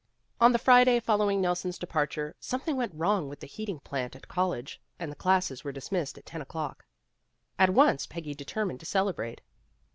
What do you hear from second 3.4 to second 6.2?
heating plant at college, and the classes were dismissed